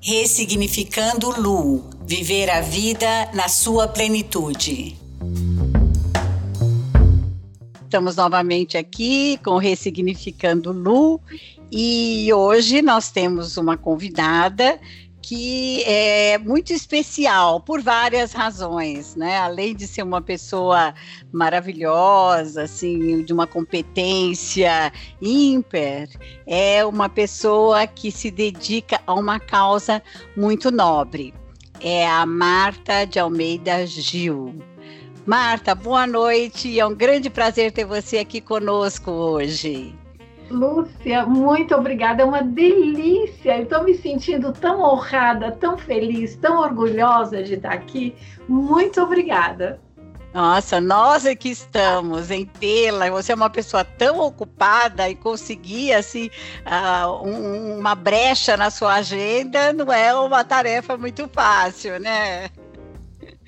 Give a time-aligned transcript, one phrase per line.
[0.00, 4.96] Ressignificando Lu, viver a vida na sua plenitude.
[7.84, 11.20] Estamos novamente aqui com Ressignificando Lu
[11.70, 14.78] e hoje nós temos uma convidada
[15.28, 19.36] que é muito especial por várias razões, né?
[19.36, 20.94] Além de ser uma pessoa
[21.30, 26.08] maravilhosa, assim, de uma competência ímpar,
[26.46, 30.02] é uma pessoa que se dedica a uma causa
[30.34, 31.34] muito nobre.
[31.78, 34.54] É a Marta de Almeida Gil.
[35.26, 36.80] Marta, boa noite.
[36.80, 39.94] É um grande prazer ter você aqui conosco hoje.
[40.50, 42.22] Lúcia, muito obrigada.
[42.22, 43.60] É uma delícia.
[43.60, 48.14] Estou me sentindo tão honrada, tão feliz, tão orgulhosa de estar aqui.
[48.48, 49.80] Muito obrigada.
[50.32, 53.10] Nossa, nós é que estamos em tê-la.
[53.10, 56.30] Você é uma pessoa tão ocupada e conseguir assim
[56.66, 62.50] uh, um, uma brecha na sua agenda não é uma tarefa muito fácil, né?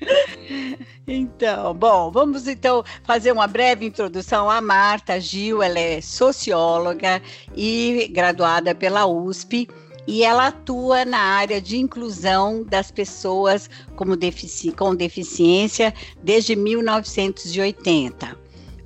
[1.07, 5.61] Então, bom, vamos então fazer uma breve introdução à Marta Gil.
[5.61, 7.21] Ela é socióloga
[7.55, 9.67] e graduada pela USP
[10.07, 13.69] e ela atua na área de inclusão das pessoas
[14.15, 15.93] defici com deficiência
[16.23, 18.39] desde 1980.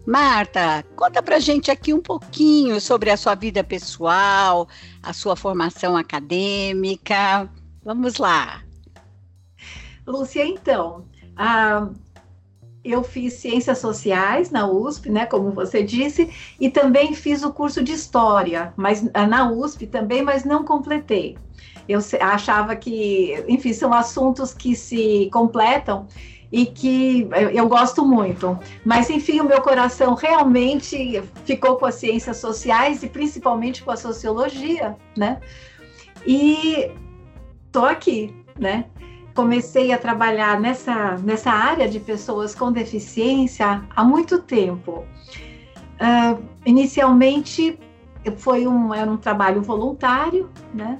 [0.05, 4.67] Marta, conta pra gente aqui um pouquinho sobre a sua vida pessoal,
[5.01, 7.49] a sua formação acadêmica.
[7.83, 8.64] Vamos lá.
[10.05, 11.89] Lúcia, então, ah,
[12.83, 17.83] eu fiz ciências sociais na USP, né, como você disse, e também fiz o curso
[17.83, 21.37] de história, mas ah, na USP também, mas não completei.
[21.87, 26.07] Eu achava que, enfim, são assuntos que se completam
[26.51, 28.57] e que eu gosto muito.
[28.83, 33.97] Mas, enfim, o meu coração realmente ficou com as ciências sociais e principalmente com a
[33.97, 35.39] sociologia, né?
[36.25, 36.91] E
[37.71, 38.85] tô aqui, né?
[39.35, 45.05] Comecei a trabalhar nessa, nessa área de pessoas com deficiência há muito tempo.
[45.99, 47.77] Uh, inicialmente
[48.37, 50.99] foi um, era um trabalho voluntário, né?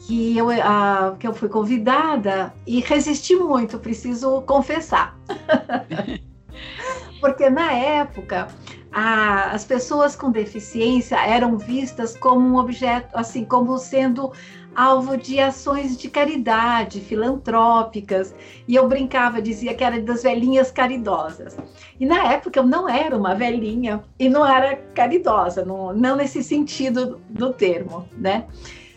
[0.00, 5.16] Que eu, uh, que eu fui convidada e resisti muito, preciso confessar.
[7.20, 8.48] Porque na época
[8.90, 14.32] a, as pessoas com deficiência eram vistas como um objeto, assim, como sendo
[14.78, 18.32] alvo de ações de caridade, filantrópicas,
[18.68, 21.58] e eu brincava, dizia que era das velhinhas caridosas.
[21.98, 26.44] E na época eu não era uma velhinha e não era caridosa, não, não nesse
[26.44, 28.46] sentido do termo, né?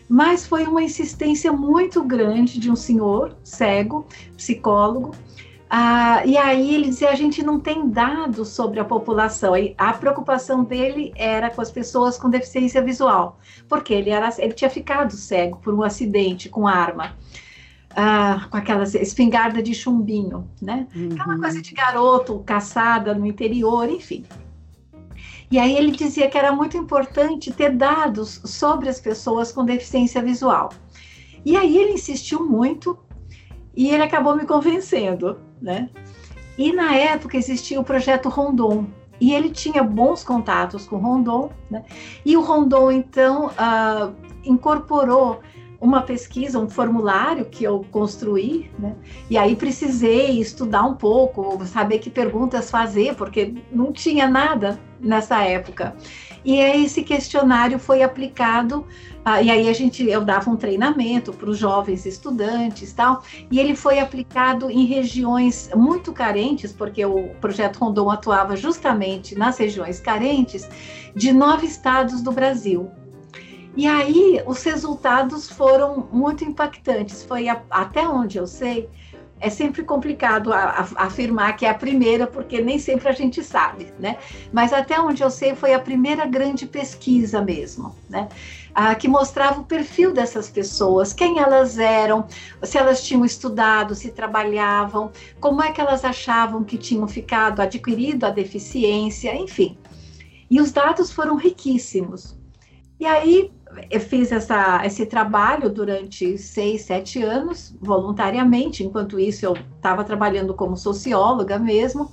[0.08, 4.06] Mas foi uma insistência muito grande de um senhor cego,
[4.36, 5.16] psicólogo,
[5.74, 9.56] ah, e aí ele dizia: a gente não tem dados sobre a população.
[9.56, 14.52] E a preocupação dele era com as pessoas com deficiência visual, porque ele, era, ele
[14.52, 17.16] tinha ficado cego por um acidente com arma.
[17.96, 20.86] Ah, com aquela espingarda de chumbinho, né?
[20.94, 21.08] Uhum.
[21.12, 24.26] Aquela coisa de garoto caçada no interior, enfim.
[25.50, 30.22] E aí ele dizia que era muito importante ter dados sobre as pessoas com deficiência
[30.22, 30.70] visual.
[31.46, 32.98] E aí ele insistiu muito
[33.74, 35.88] e ele acabou me convencendo né?
[36.58, 38.86] E na época existia o projeto Rondon,
[39.20, 41.84] e ele tinha bons contatos com o Rondon, né?
[42.26, 44.12] E o Rondon, então, uh,
[44.44, 45.40] incorporou
[45.80, 48.96] uma pesquisa, um formulário que eu construí, né?
[49.30, 55.42] E aí precisei estudar um pouco, saber que perguntas fazer, porque não tinha nada nessa
[55.42, 55.94] época.
[56.44, 58.86] E aí esse questionário foi aplicado,
[59.24, 63.60] ah, e aí a gente eu dava um treinamento para os jovens estudantes, tal, e
[63.60, 70.00] ele foi aplicado em regiões muito carentes, porque o projeto Rondon atuava justamente nas regiões
[70.00, 70.68] carentes
[71.14, 72.90] de nove estados do Brasil.
[73.74, 77.24] E aí os resultados foram muito impactantes.
[77.24, 78.88] Foi a, até onde eu sei,
[79.42, 83.42] é sempre complicado a, a, afirmar que é a primeira, porque nem sempre a gente
[83.42, 84.16] sabe, né?
[84.52, 88.28] Mas até onde eu sei, foi a primeira grande pesquisa mesmo, né?
[88.72, 92.24] Ah, que mostrava o perfil dessas pessoas, quem elas eram,
[92.62, 98.24] se elas tinham estudado, se trabalhavam, como é que elas achavam que tinham ficado adquirido
[98.24, 99.76] a deficiência, enfim.
[100.48, 102.38] E os dados foram riquíssimos.
[103.00, 103.50] E aí
[104.00, 110.76] fiz essa, esse trabalho durante seis, sete anos, voluntariamente, enquanto isso eu estava trabalhando como
[110.76, 112.10] socióloga mesmo,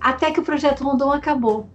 [0.00, 1.68] até que o projeto Rondon acabou.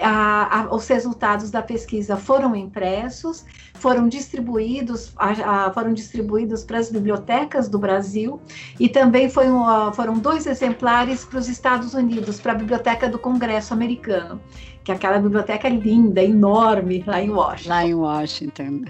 [0.00, 3.44] A, a, os resultados da pesquisa foram impressos,
[3.74, 8.40] foram distribuídos, a, foram distribuídos para as bibliotecas do Brasil
[8.80, 13.74] e também um, foram dois exemplares para os Estados Unidos, para a Biblioteca do Congresso
[13.74, 14.40] Americano
[14.84, 17.68] que é aquela biblioteca linda, enorme, lá em Washington.
[17.68, 18.84] Lá em Washington.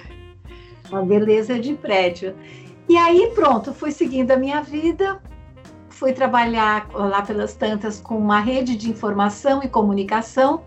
[0.90, 2.34] Uma beleza de prédio.
[2.88, 5.20] E aí, pronto, fui seguindo a minha vida,
[5.88, 10.62] fui trabalhar lá pelas tantas com uma rede de informação e comunicação.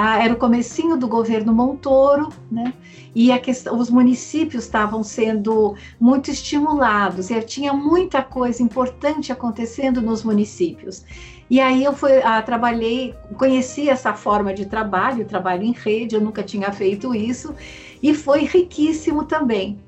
[0.00, 2.72] Ah, era o comecinho do governo Montoro, né?
[3.12, 10.22] E questão, os municípios estavam sendo muito estimulados e tinha muita coisa importante acontecendo nos
[10.22, 11.04] municípios.
[11.50, 16.20] E aí eu fui, ah, trabalhei, conheci essa forma de trabalho, trabalho em rede, eu
[16.20, 17.52] nunca tinha feito isso,
[18.00, 19.80] e foi riquíssimo também.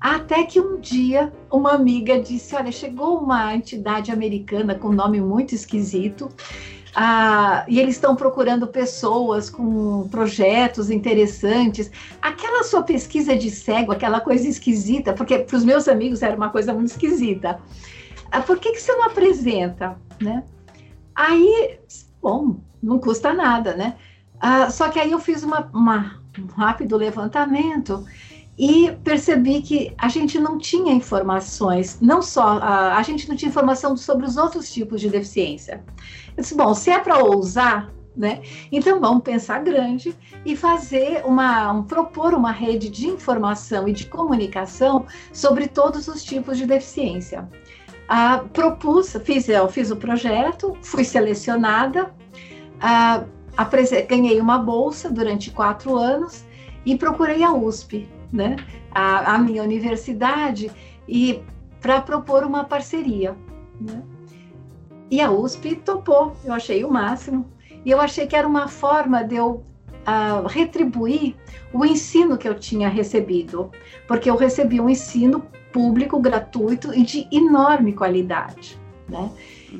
[0.00, 5.54] Até que um dia uma amiga disse: Olha, chegou uma entidade americana com nome muito
[5.54, 6.28] esquisito.
[7.00, 11.92] Ah, e eles estão procurando pessoas com projetos interessantes.
[12.20, 16.50] Aquela sua pesquisa de cego, aquela coisa esquisita, porque para os meus amigos era uma
[16.50, 17.60] coisa muito esquisita.
[18.32, 19.96] Ah, por que, que você não apresenta?
[20.20, 20.42] Né?
[21.14, 21.78] Aí,
[22.20, 23.94] bom, não custa nada, né?
[24.40, 28.04] Ah, só que aí eu fiz uma, uma, um rápido levantamento
[28.58, 33.48] e percebi que a gente não tinha informações, não só a, a gente não tinha
[33.48, 35.84] informação sobre os outros tipos de deficiência.
[36.36, 38.42] Eu disse, bom, se é para ousar, né?
[38.72, 40.12] Então vamos pensar grande
[40.44, 46.24] e fazer uma, um, propor uma rede de informação e de comunicação sobre todos os
[46.24, 47.48] tipos de deficiência.
[48.08, 52.12] Ah, propus, fiz, eu fiz o projeto, fui selecionada,
[52.80, 53.22] ah,
[54.08, 56.44] ganhei uma bolsa durante quatro anos
[56.84, 58.56] e procurei a USP né,
[58.90, 60.70] a, a minha universidade
[61.08, 61.42] e
[61.80, 63.36] para propor uma parceria.
[63.80, 64.02] Né?
[65.10, 67.46] E a USP topou, eu achei o máximo.
[67.84, 69.64] E eu achei que era uma forma de eu
[70.06, 71.34] uh, retribuir
[71.72, 73.70] o ensino que eu tinha recebido,
[74.06, 78.78] porque eu recebi um ensino público, gratuito e de enorme qualidade.
[79.08, 79.30] Né?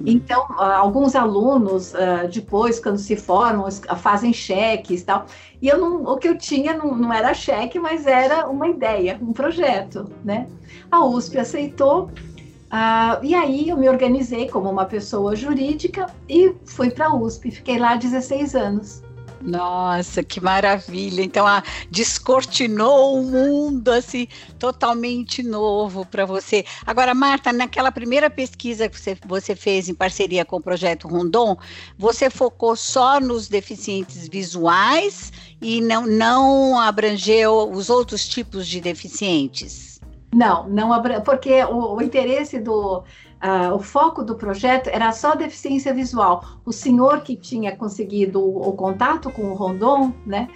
[0.04, 5.26] Então, alguns alunos, uh, depois, quando se formam, fazem cheques e tal.
[5.60, 9.18] E eu não, o que eu tinha não, não era cheque, mas era uma ideia,
[9.20, 10.46] um projeto, né?
[10.90, 16.90] A USP aceitou, uh, e aí eu me organizei como uma pessoa jurídica e fui
[16.90, 17.50] para a USP.
[17.50, 19.02] Fiquei lá 16 anos.
[19.40, 21.22] Nossa, que maravilha!
[21.22, 24.26] Então, a, descortinou um mundo assim
[24.58, 26.64] totalmente novo para você.
[26.84, 31.56] Agora, Marta, naquela primeira pesquisa que você, você fez em parceria com o projeto Rondon,
[31.96, 35.32] você focou só nos deficientes visuais
[35.62, 40.00] e não, não abrangeu os outros tipos de deficientes?
[40.34, 40.90] Não, não
[41.24, 43.02] porque o, o interesse do
[43.38, 46.44] Uh, o foco do projeto era só deficiência visual.
[46.64, 50.48] O senhor que tinha conseguido o, o contato com o Rondon, né,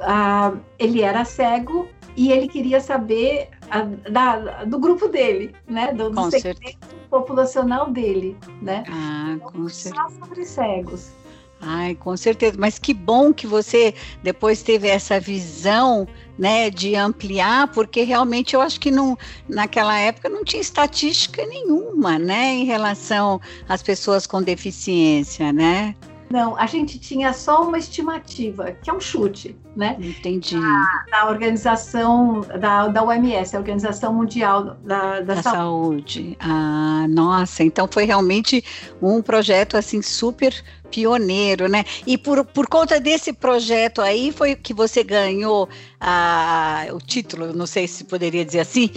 [0.00, 6.10] uh, ele era cego e ele queria saber uh, da, do grupo dele, né, do,
[6.10, 6.78] do segmento
[7.08, 8.82] populacional dele, né.
[8.88, 9.94] Ah, com certeza.
[9.94, 11.12] Só sobre cegos.
[11.60, 12.56] Ai, com certeza.
[12.58, 16.06] Mas que bom que você depois teve essa visão,
[16.38, 19.18] né, de ampliar, porque realmente eu acho que não,
[19.48, 25.94] naquela época não tinha estatística nenhuma, né, em relação às pessoas com deficiência, né?
[26.30, 29.96] Não, a gente tinha só uma estimativa, que é um chute, né?
[29.98, 30.60] Entendi.
[30.60, 35.58] Da, da organização da, da OMS, a Organização Mundial da, da, da Saúde.
[35.58, 36.36] Saúde.
[36.40, 38.62] Ah, nossa, então foi realmente
[39.00, 40.54] um projeto assim super
[40.90, 41.84] pioneiro, né?
[42.06, 45.68] E por, por conta desse projeto aí foi que você ganhou
[46.00, 48.90] ah, o título, não sei se poderia dizer assim,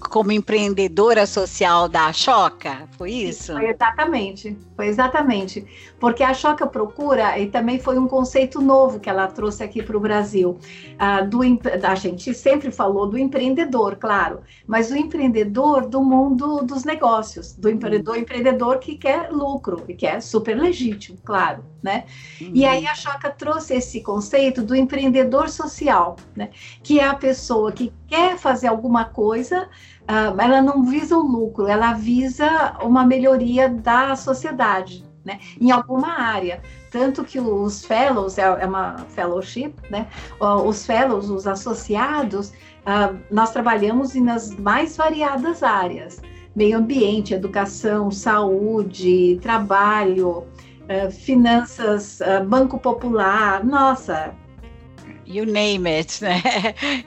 [0.00, 3.52] como empreendedora social da Choca, foi isso?
[3.52, 5.66] Foi exatamente, foi exatamente.
[5.98, 9.96] Porque a Choca Procura, e também foi um conceito novo que ela trouxe aqui para
[9.96, 10.58] o Brasil.
[10.98, 11.40] Ah, do,
[11.82, 17.68] a gente sempre falou do empreendedor, claro, mas o empreendedor do mundo dos negócios, do
[17.68, 21.64] empreendedor, empreendedor que quer lucro, e que é super legítimo, claro.
[21.82, 22.04] Né?
[22.40, 22.50] Uhum.
[22.52, 26.50] E aí a Choca trouxe esse conceito do empreendedor social, né?
[26.82, 29.68] que é a pessoa que quer fazer alguma coisa,
[30.02, 35.40] uh, ela não visa o lucro, ela visa uma melhoria da sociedade, né?
[35.60, 36.62] Em alguma área.
[36.90, 40.06] Tanto que os fellows, é, é uma fellowship, né?
[40.40, 46.22] Os fellows, os associados, uh, nós trabalhamos nas mais variadas áreas.
[46.54, 54.32] Meio ambiente, educação, saúde, trabalho, uh, finanças, banco popular, nossa,
[55.26, 56.42] you name it, né?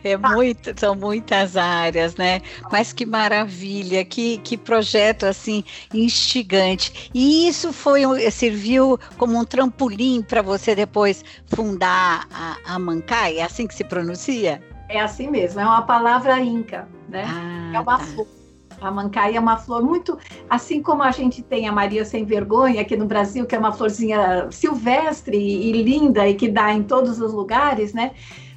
[0.03, 2.41] É muito, são muitas áreas, né?
[2.71, 7.09] Mas que maravilha, que, que projeto assim instigante.
[7.13, 13.43] E isso foi serviu como um trampolim para você depois fundar a, a Mancai, é
[13.43, 14.61] assim que se pronuncia?
[14.87, 17.23] É assim mesmo, é uma palavra inca, né?
[17.27, 18.03] Ah, é uma tá.
[18.05, 18.38] flor
[18.81, 20.17] a mancaia é uma flor muito,
[20.49, 23.71] assim como a gente tem a Maria Sem Vergonha aqui no Brasil, que é uma
[23.71, 28.11] florzinha silvestre e linda e que dá em todos os lugares, né?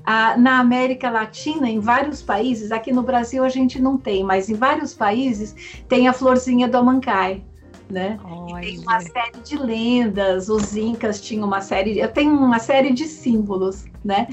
[0.04, 4.48] ah, na América Latina, em vários países, aqui no Brasil a gente não tem, mas
[4.48, 5.54] em vários países
[5.88, 7.44] tem a florzinha do Amancai.
[7.90, 8.18] Né?
[8.62, 13.04] tem uma série de lendas, os incas tinham uma série, eu tenho uma série de
[13.04, 14.28] símbolos, né?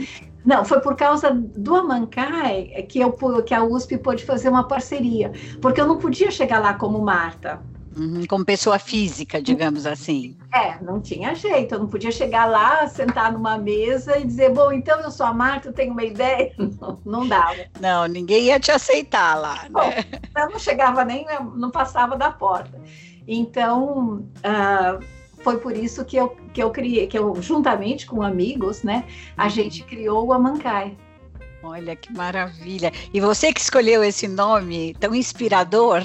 [0.45, 3.11] Não, foi por causa do Amancai que, eu,
[3.43, 5.31] que a USP pôde fazer uma parceria,
[5.61, 7.61] porque eu não podia chegar lá como Marta,
[7.95, 10.37] Uhum, como pessoa física, digamos assim.
[10.53, 14.71] É, não tinha jeito, eu não podia chegar lá, sentar numa mesa e dizer, bom,
[14.71, 16.53] então eu sou a Marta, eu tenho uma ideia.
[16.79, 17.57] Não, não dava.
[17.79, 20.05] Não, ninguém ia te aceitar lá, bom, né?
[20.37, 22.81] Eu não chegava nem, não passava da porta.
[23.27, 28.83] Então, uh, foi por isso que eu, que eu criei, que eu, juntamente com amigos,
[28.83, 29.05] né,
[29.37, 29.49] a uhum.
[29.49, 30.97] gente criou o Amancai.
[31.61, 32.91] Olha que maravilha!
[33.13, 36.03] E você que escolheu esse nome tão inspirador,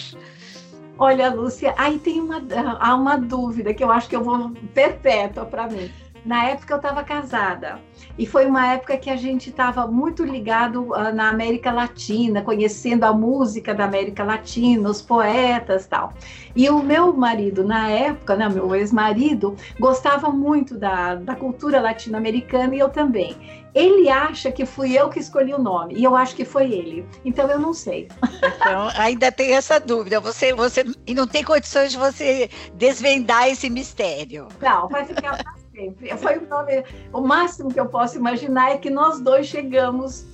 [0.96, 2.40] Olha, Lúcia, aí tem uma,
[2.78, 5.90] há uma dúvida que eu acho que eu vou perpétua para mim.
[6.24, 7.78] Na época eu estava casada
[8.16, 13.04] e foi uma época que a gente estava muito ligado uh, na América Latina, conhecendo
[13.04, 16.14] a música da América Latina, os poetas tal.
[16.56, 22.74] E o meu marido, na época, né, meu ex-marido, gostava muito da, da cultura latino-americana
[22.74, 23.36] e eu também.
[23.74, 27.04] Ele acha que fui eu que escolhi o nome, e eu acho que foi ele.
[27.24, 28.08] Então eu não sei.
[28.56, 30.20] Então, ainda tem essa dúvida.
[30.20, 34.48] Você, você, e não tem condições de você desvendar esse mistério.
[34.60, 36.16] Não, vai ficar para sempre.
[36.16, 36.84] Foi o nome.
[37.12, 40.24] O máximo que eu posso imaginar é que nós dois chegamos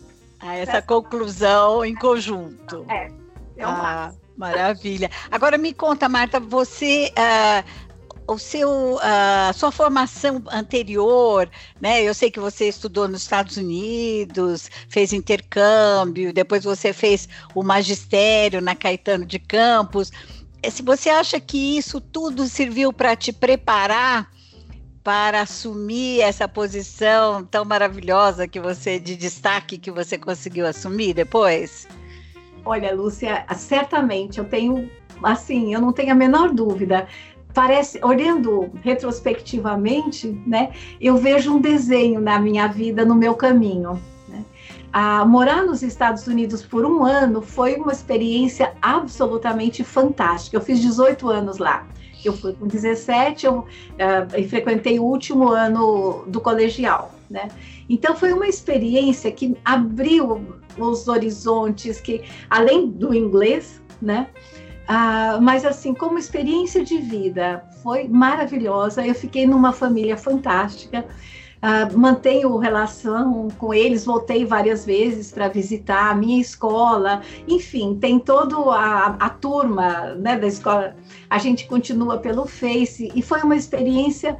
[0.40, 2.85] a essa conclusão em conjunto.
[2.88, 3.11] É.
[3.56, 5.11] é o ah, maravilha.
[5.30, 7.89] Agora me conta, Marta, você uh,
[8.32, 12.02] o seu, a sua formação anterior, né?
[12.02, 18.60] Eu sei que você estudou nos Estados Unidos, fez intercâmbio, depois você fez o magistério
[18.60, 20.12] na Caetano de Campos.
[20.62, 24.30] Eh, se você acha que isso tudo serviu para te preparar
[25.02, 31.88] para assumir essa posição tão maravilhosa que você de destaque que você conseguiu assumir depois?
[32.64, 34.88] Olha, Lúcia, certamente eu tenho
[35.22, 37.08] assim, eu não tenho a menor dúvida
[37.54, 44.00] parece, olhando retrospectivamente, né, eu vejo um desenho na minha vida, no meu caminho.
[44.28, 44.45] Né?
[45.26, 50.57] Morar nos Estados Unidos por um ano foi uma experiência absolutamente fantástica.
[50.57, 51.87] Eu fiz 18 anos lá.
[52.25, 57.49] Eu fui com 17, eu uh, frequentei o último ano do colegial, né?
[57.88, 64.28] Então foi uma experiência que abriu os horizontes, que além do inglês, né?
[64.92, 69.06] Ah, mas assim, como experiência de vida, foi maravilhosa.
[69.06, 71.06] Eu fiquei numa família fantástica.
[71.62, 78.18] Ah, mantenho relação com eles, voltei várias vezes para visitar a minha escola, enfim, tem
[78.18, 80.97] toda a, turma né, da escola,
[81.28, 84.38] a gente continua pelo Face, e foi uma experiência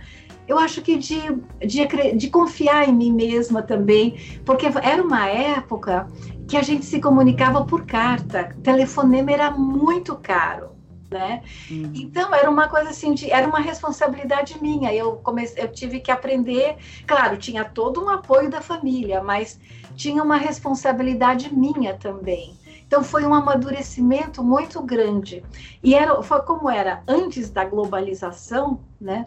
[0.51, 1.21] eu acho que de,
[1.65, 6.09] de, de, confiar em mim mesma também, porque era uma época
[6.49, 10.71] que a gente se comunicava por carta, telefonema era muito caro.
[11.09, 11.43] Né?
[11.71, 11.93] Hum.
[11.95, 14.93] Então era uma coisa assim, de, era uma responsabilidade minha.
[14.93, 16.77] Eu comecei, eu tive que aprender.
[17.07, 19.59] Claro, tinha todo um apoio da família, mas
[19.95, 22.57] tinha uma responsabilidade minha também.
[22.87, 25.45] Então foi um amadurecimento muito grande.
[25.83, 29.25] E era, foi como era antes da globalização, né?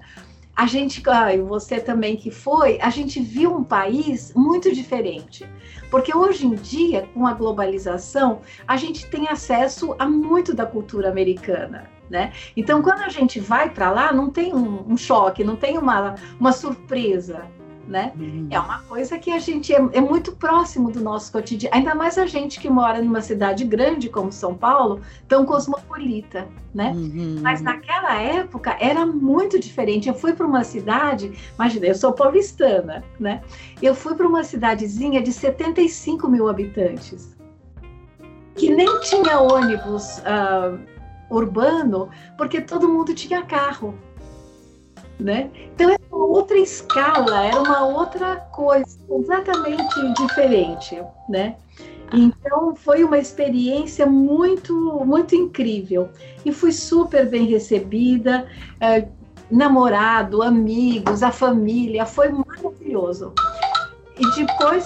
[0.56, 5.48] A gente, ah, você também que foi, a gente viu um país muito diferente.
[5.90, 11.10] Porque hoje em dia, com a globalização, a gente tem acesso a muito da cultura
[11.10, 11.90] americana.
[12.10, 12.32] Né?
[12.56, 16.16] Então, quando a gente vai para lá, não tem um, um, choque, não tem uma,
[16.40, 17.48] uma surpresa
[17.88, 18.14] né?
[18.16, 18.48] Uhum.
[18.50, 22.18] É uma coisa que a gente é, é, muito próximo do nosso cotidiano, ainda mais
[22.18, 26.92] a gente que mora numa cidade grande como São Paulo, tão cosmopolita, né?
[26.96, 27.40] Uhum.
[27.42, 30.08] Mas naquela época era muito diferente.
[30.08, 33.42] Eu fui para uma cidade, imagina, eu sou paulistana, né?
[33.82, 37.36] Eu fui para uma cidadezinha de 75 mil habitantes,
[38.56, 40.80] que nem tinha ônibus uh,
[41.30, 43.96] urbano, porque todo mundo tinha carro
[45.24, 45.50] né?
[45.74, 51.56] Então era uma outra escala, era uma outra coisa completamente diferente, né?
[52.14, 56.10] Então foi uma experiência muito, muito incrível
[56.46, 58.48] e fui super bem recebida,
[58.80, 59.08] é,
[59.50, 63.34] namorado, amigos, a família, foi maravilhoso.
[64.20, 64.84] E depois,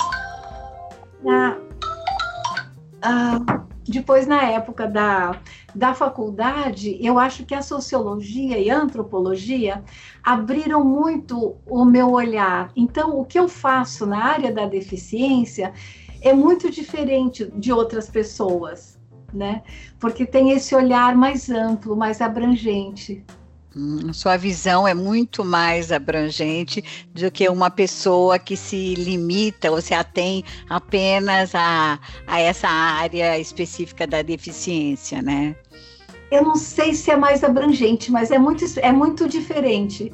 [1.22, 1.58] na,
[3.84, 5.38] depois na época da,
[5.78, 9.84] da faculdade, eu acho que a sociologia e a antropologia
[10.24, 12.72] abriram muito o meu olhar.
[12.76, 15.72] Então, o que eu faço na área da deficiência
[16.20, 19.00] é muito diferente de outras pessoas,
[19.32, 19.62] né?
[20.00, 23.24] Porque tem esse olhar mais amplo, mais abrangente.
[24.14, 29.94] Sua visão é muito mais abrangente do que uma pessoa que se limita ou se
[29.94, 35.56] atém apenas a, a essa área específica da deficiência, né?
[36.32, 40.12] Eu não sei se é mais abrangente, mas é muito, é muito diferente.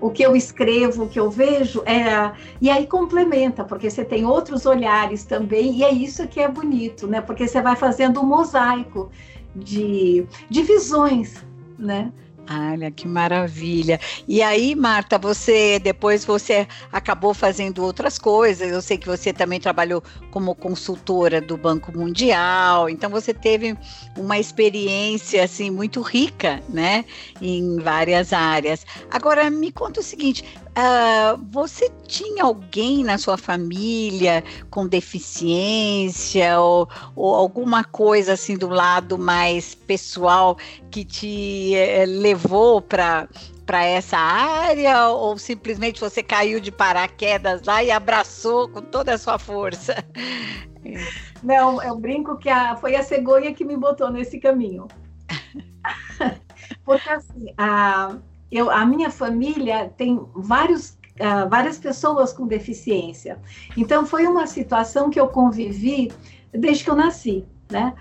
[0.00, 4.24] O que eu escrevo, o que eu vejo, é, e aí complementa, porque você tem
[4.26, 7.20] outros olhares também, e é isso que é bonito, né?
[7.20, 9.10] Porque você vai fazendo um mosaico
[9.54, 11.44] de, de visões,
[11.78, 12.12] né?
[12.50, 13.98] Olha que maravilha.
[14.28, 18.70] E aí, Marta, você depois você acabou fazendo outras coisas.
[18.70, 22.90] Eu sei que você também trabalhou como consultora do Banco Mundial.
[22.90, 23.76] Então você teve
[24.18, 27.06] uma experiência assim muito rica, né,
[27.40, 28.84] em várias áreas.
[29.10, 30.44] Agora me conta o seguinte:
[30.76, 38.68] Uh, você tinha alguém na sua família com deficiência ou, ou, alguma coisa assim do
[38.68, 40.58] lado mais pessoal
[40.90, 43.28] que te eh, levou para
[43.64, 49.18] para essa área ou simplesmente você caiu de paraquedas lá e abraçou com toda a
[49.18, 49.94] sua força?
[51.42, 54.88] Não, eu brinco que a, foi a cegonha que me botou nesse caminho.
[56.84, 58.16] Porque assim, a,
[58.54, 63.38] eu, a minha família tem vários, uh, várias pessoas com deficiência.
[63.76, 66.12] Então, foi uma situação que eu convivi
[66.52, 67.44] desde que eu nasci.
[67.70, 67.94] Né?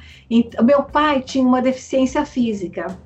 [0.64, 2.98] Meu pai tinha uma deficiência física.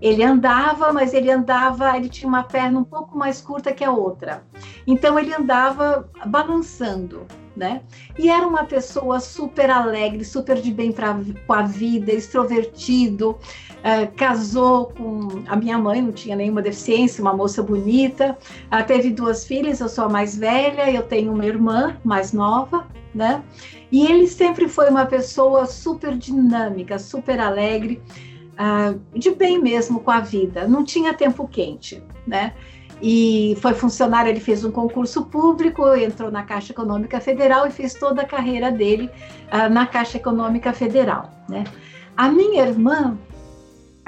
[0.00, 3.90] Ele andava, mas ele andava, ele tinha uma perna um pouco mais curta que a
[3.90, 4.44] outra.
[4.86, 7.82] Então ele andava balançando, né?
[8.18, 14.12] E era uma pessoa super alegre, super de bem pra, com a vida, extrovertido, uh,
[14.16, 19.44] casou com a minha mãe, não tinha nenhuma deficiência, uma moça bonita, uh, teve duas
[19.44, 23.42] filhas, eu sou a mais velha, eu tenho uma irmã mais nova, né?
[23.92, 28.02] E ele sempre foi uma pessoa super dinâmica, super alegre,
[28.54, 32.54] uh, de bem mesmo com a vida, não tinha tempo quente, né?
[33.06, 37.92] E foi funcionário, ele fez um concurso público, entrou na Caixa Econômica Federal e fez
[37.92, 39.10] toda a carreira dele
[39.52, 41.30] uh, na Caixa Econômica Federal.
[41.46, 41.64] Né?
[42.16, 43.18] A minha irmã,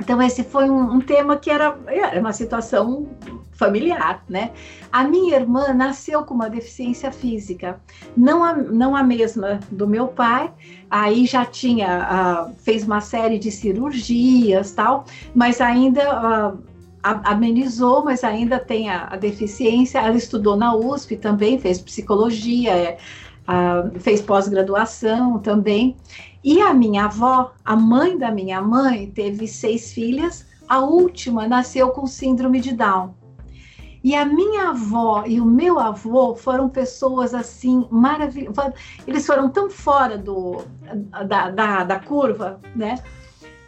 [0.01, 3.07] então esse foi um, um, tema que era, era uma situação
[3.53, 4.53] familiar, né?
[4.91, 7.79] A minha irmã nasceu com uma deficiência física,
[8.17, 10.51] não a, não a mesma do meu pai,
[10.91, 15.05] aí já tinha, uh, fez uma série de cirurgias tal,
[15.35, 16.55] mas ainda...
[16.55, 16.76] Uh,
[17.25, 19.99] amenizou, mas ainda tem a, a, deficiência.
[19.99, 22.99] Ela estudou na USP também, fez psicologia, é,
[23.47, 25.97] a, fez pós-graduação também.
[26.43, 30.47] E a minha avó, a mãe da minha mãe, teve seis filhas.
[30.69, 33.15] A última nasceu com síndrome de Down.
[34.07, 38.73] E a minha avó e o meu avô foram pessoas assim maravilhosas.
[39.05, 40.63] Eles foram tão fora do,
[41.27, 42.97] da, da, da curva, né?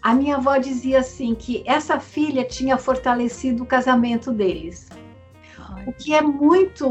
[0.03, 4.89] A minha avó dizia assim que essa filha tinha fortalecido o casamento deles.
[5.87, 6.87] O que é muito,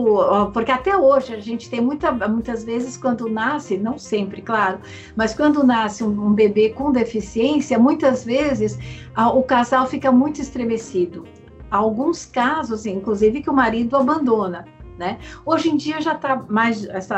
[0.54, 4.80] porque até hoje a gente tem muita, muitas vezes quando nasce, não sempre, claro,
[5.16, 8.78] mas quando nasce um, um bebê com deficiência, muitas vezes
[9.14, 11.26] a, o casal fica muito estremecido.
[11.70, 14.66] Há alguns casos, inclusive, que o marido abandona.
[14.98, 15.20] Né?
[15.46, 17.18] Hoje em dia já está mais essa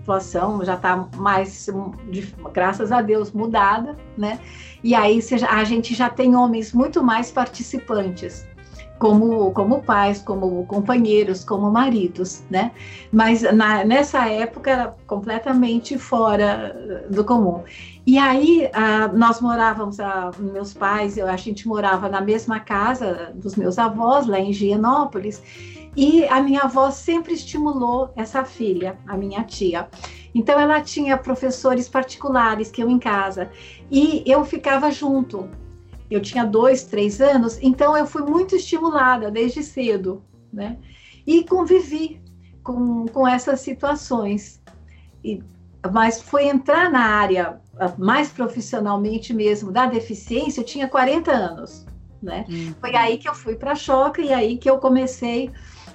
[0.00, 1.68] situação já está mais,
[2.52, 4.40] graças a Deus, mudada, né?
[4.82, 8.46] E aí a gente já tem homens muito mais participantes,
[8.98, 12.72] como, como pais, como companheiros, como maridos, né?
[13.12, 17.62] Mas na, nessa época era completamente fora do comum.
[18.06, 18.68] E aí
[19.14, 19.98] nós morávamos,
[20.38, 25.42] meus pais, eu, a gente morava na mesma casa dos meus avós, lá em Higienópolis,
[25.96, 29.88] e a minha avó sempre estimulou essa filha, a minha tia.
[30.34, 33.50] Então ela tinha professores particulares que eu em casa
[33.90, 35.48] e eu ficava junto.
[36.10, 40.22] Eu tinha dois, três anos, então eu fui muito estimulada desde cedo,
[40.52, 40.76] né?
[41.26, 42.20] E convivi
[42.62, 44.60] com, com essas situações.
[45.24, 45.40] E,
[45.92, 51.86] mas foi entrar na área ah, mais profissionalmente mesmo da deficiência, eu tinha 40 anos,
[52.22, 52.44] né?
[52.48, 52.74] Hum.
[52.80, 55.50] Foi aí que eu fui para a Choca e aí que eu comecei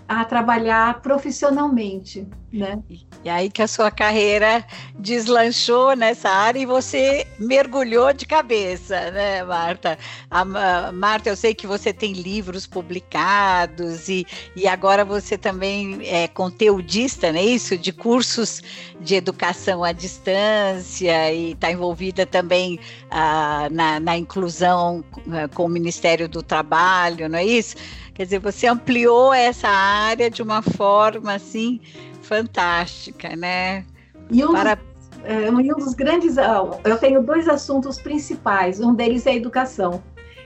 [0.07, 2.79] a trabalhar profissionalmente, né?
[3.23, 4.63] E aí que a sua carreira
[4.99, 9.97] deslanchou nessa área e você mergulhou de cabeça, né, Marta?
[10.29, 15.99] A, a, Marta, eu sei que você tem livros publicados e, e agora você também
[16.07, 17.75] é conteudista, não é isso?
[17.75, 18.61] De cursos
[19.01, 25.69] de educação à distância e está envolvida também ah, na, na inclusão ah, com o
[25.69, 27.75] Ministério do Trabalho, não é isso?
[28.15, 31.81] Quer dizer, você ampliou essa área de uma forma assim
[32.21, 33.85] fantástica, né?
[34.31, 34.75] E um, Para...
[34.75, 38.79] dos, é, um dos grandes, ah, eu tenho dois assuntos principais.
[38.79, 40.01] Um deles é a educação,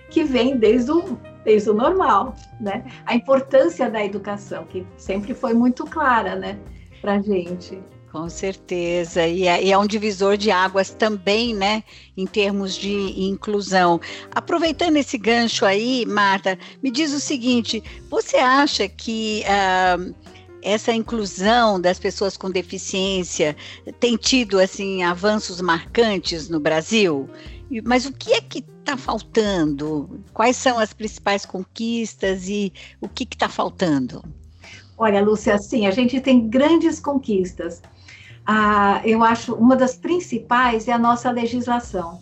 [0.10, 2.84] que vem desde o Isso normal, né?
[3.06, 6.58] A importância da educação, que sempre foi muito clara, né,
[7.02, 7.80] para gente.
[8.12, 11.84] Com certeza, e é, e é, um divisor de águas também, né,
[12.18, 12.92] em termos de
[13.22, 14.02] inclusão.
[14.34, 20.16] Aproveitando esse gancho aí, Marta, me diz o seguinte: você acha que uh,
[20.64, 23.56] essa inclusão das pessoas com deficiência
[24.00, 27.30] tem tido assim avanços marcantes no Brasil?
[27.86, 30.20] Mas o que é que está faltando?
[30.34, 34.24] Quais são as principais conquistas e o que está faltando?
[34.98, 37.82] Olha, Lúcia, assim, a gente tem grandes conquistas.
[38.52, 42.20] Ah, eu acho uma das principais é a nossa legislação.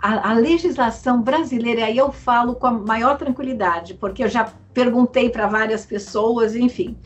[0.00, 5.28] A, a legislação brasileira, aí eu falo com a maior tranquilidade, porque eu já perguntei
[5.28, 6.96] para várias pessoas, enfim.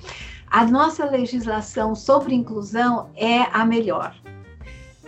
[0.48, 4.14] A nossa legislação sobre inclusão é a melhor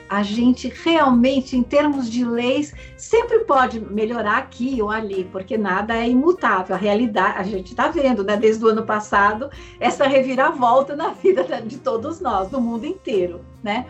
[0.09, 5.97] a gente realmente, em termos de leis, sempre pode melhorar aqui ou ali, porque nada
[5.97, 6.75] é imutável.
[6.75, 11.45] A realidade, a gente está vendo, né, desde o ano passado, essa reviravolta na vida
[11.65, 13.87] de todos nós, do mundo inteiro, né?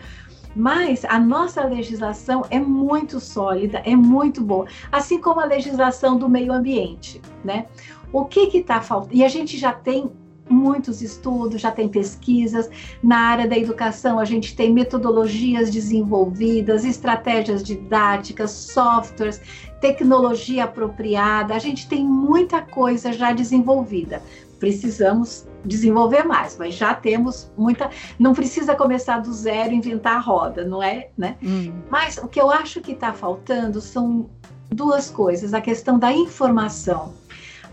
[0.55, 6.27] Mas a nossa legislação é muito sólida, é muito boa, assim como a legislação do
[6.27, 7.67] meio ambiente, né?
[8.11, 9.15] O que que está faltando?
[9.15, 10.11] E a gente já tem
[10.49, 12.69] muitos estudos, já tem pesquisas.
[13.01, 19.41] Na área da educação, a gente tem metodologias desenvolvidas, estratégias didáticas, softwares,
[19.79, 21.53] tecnologia apropriada.
[21.53, 24.21] A gente tem muita coisa já desenvolvida.
[24.59, 27.89] Precisamos desenvolver mais, mas já temos muita.
[28.17, 31.09] Não precisa começar do zero, inventar a roda, não é?
[31.17, 31.37] Né?
[31.41, 31.73] Hum.
[31.89, 34.29] Mas o que eu acho que está faltando são
[34.69, 37.13] duas coisas: a questão da informação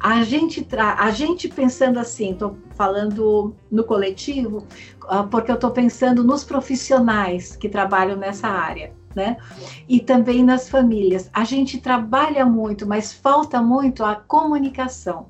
[0.01, 4.67] a gente, a gente pensando assim, estou falando no coletivo,
[5.05, 8.93] uh, porque eu estou pensando nos profissionais que trabalham nessa área.
[9.15, 9.39] Né?
[9.89, 11.31] E também nas famílias.
[11.33, 15.27] A gente trabalha muito, mas falta muito a comunicação.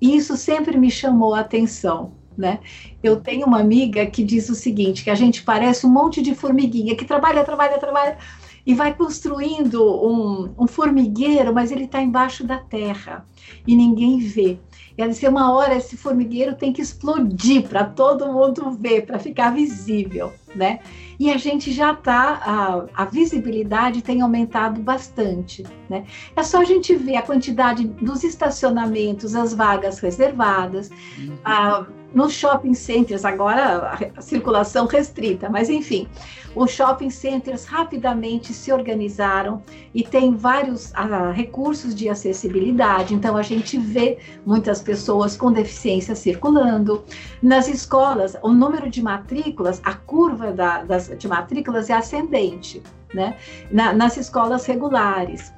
[0.00, 2.12] E isso sempre me chamou a atenção.
[2.36, 2.60] Né?
[3.02, 6.34] Eu tenho uma amiga que diz o seguinte: que a gente parece um monte de
[6.34, 8.18] formiguinha que trabalha, trabalha, trabalha
[8.66, 13.24] e vai construindo um, um formigueiro, mas ele está embaixo da terra
[13.66, 14.58] e ninguém vê.
[14.98, 19.50] E disse, uma hora esse formigueiro tem que explodir para todo mundo ver, para ficar
[19.50, 20.80] visível, né?
[21.20, 26.04] E a gente já está, a, a, visibilidade tem aumentado bastante, né?
[26.34, 31.36] É só a gente ver a quantidade dos estacionamentos, as vagas reservadas, uhum.
[31.44, 36.08] a, nos shopping centers, agora a, circulação restrita, mas enfim,
[36.54, 39.62] os shopping centers rapidamente se organizaram
[39.94, 46.14] e tem vários uh, recursos de acessibilidade, então a gente vê muitas pessoas com deficiência
[46.14, 47.04] circulando.
[47.42, 53.36] Nas escolas, o número de matrículas, a curva da, das, de matrículas é ascendente, né?
[53.70, 55.52] Na, nas escolas regulares.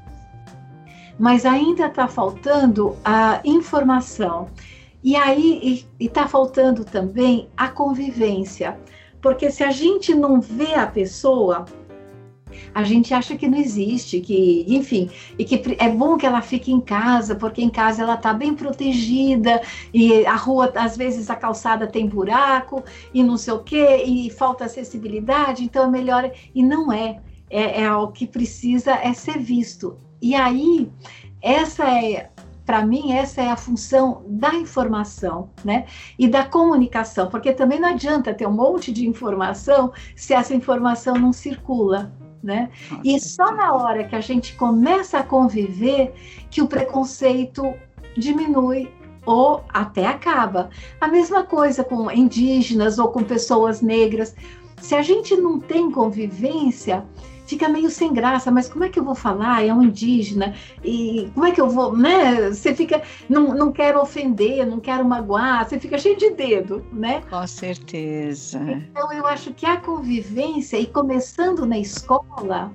[1.17, 4.49] Mas ainda está faltando a informação.
[5.03, 8.79] E aí está faltando também a convivência.
[9.21, 11.65] Porque se a gente não vê a pessoa,
[12.75, 16.73] a gente acha que não existe, que, enfim, e que é bom que ela fique
[16.73, 19.61] em casa, porque em casa ela está bem protegida,
[19.93, 22.83] e a rua, às vezes, a calçada tem buraco,
[23.13, 26.31] e não sei o quê, e falta acessibilidade, então é melhor.
[26.55, 27.21] E não é.
[27.51, 29.99] É, é o que precisa é ser visto.
[30.21, 30.91] E aí,
[31.41, 32.31] essa é
[32.69, 35.87] para mim, essa é a função da informação, né?
[36.19, 41.15] E da comunicação, porque também não adianta ter um monte de informação se essa informação
[41.15, 42.13] não circula.
[42.41, 42.71] Né?
[43.03, 46.15] e só na hora que a gente começa a conviver
[46.49, 47.75] que o preconceito
[48.17, 48.93] diminui
[49.27, 50.71] ou até acaba.
[51.01, 54.37] A mesma coisa com indígenas ou com pessoas negras.
[54.81, 57.05] Se a gente não tem convivência,
[57.49, 59.65] fica meio sem graça, mas como é que eu vou falar?
[59.67, 62.51] É um indígena, e como é que eu vou, né?
[62.51, 67.23] Você fica, não, não quero ofender, não quero magoar, você fica cheio de dedo, né?
[67.31, 68.61] Com certeza.
[68.91, 72.71] Então eu acho que a convivência, e começando na escola,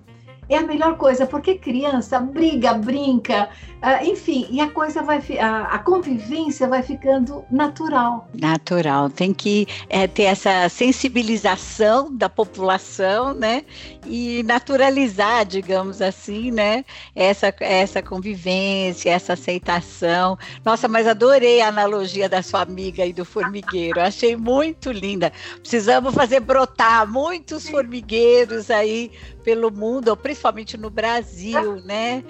[0.50, 3.50] é a melhor coisa, porque criança briga, brinca,
[3.82, 8.28] uh, enfim, e a coisa vai, a, a, convivência vai ficando natural.
[8.34, 13.64] Natural, tem que é, ter essa sensibilização da população, né,
[14.06, 16.84] e naturalizar, digamos assim, né,
[17.16, 20.38] essa, essa convivência, essa aceitação.
[20.64, 25.32] Nossa, mas adorei a analogia da sua amiga e do formigueiro, achei muito linda.
[25.60, 29.12] Precisamos fazer brotar muitos formigueiros aí
[29.44, 32.24] pelo mundo, principalmente no Brasil, né?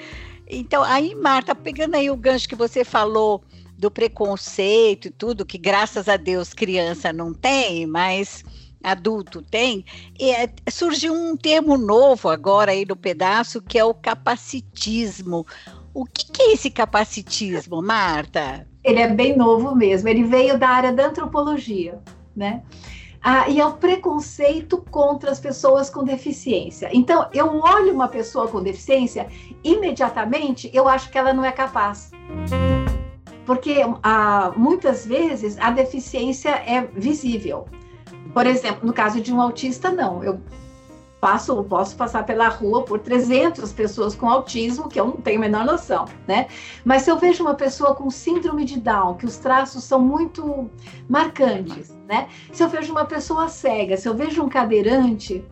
[0.47, 3.43] Então, aí, Marta, pegando aí o gancho que você falou
[3.77, 8.43] do preconceito e tudo, que graças a Deus criança não tem, mas
[8.83, 9.85] adulto tem,
[10.19, 15.45] é, surgiu um termo novo agora aí no pedaço, que é o capacitismo.
[15.93, 18.67] O que, que é esse capacitismo, Marta?
[18.83, 20.09] Ele é bem novo mesmo.
[20.09, 21.99] Ele veio da área da antropologia,
[22.35, 22.63] né?
[23.25, 26.89] Ah, e é o preconceito contra as pessoas com deficiência.
[26.91, 29.27] Então, eu olho uma pessoa com deficiência,
[29.63, 32.11] imediatamente eu acho que ela não é capaz.
[33.45, 37.65] Porque ah, muitas vezes a deficiência é visível.
[38.33, 40.21] Por exemplo, no caso de um autista, não.
[40.21, 40.41] Eu
[41.23, 45.39] passo, posso passar pela rua por 300 pessoas com autismo, que eu não tenho a
[45.39, 46.47] menor noção, né?
[46.83, 50.69] Mas se eu vejo uma pessoa com síndrome de Down, que os traços são muito
[51.07, 52.27] marcantes, né?
[52.51, 55.45] Se eu vejo uma pessoa cega, se eu vejo um cadeirante,